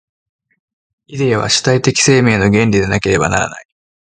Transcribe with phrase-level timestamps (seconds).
[1.05, 3.65] イデヤは主体的生命の原理でなければならない。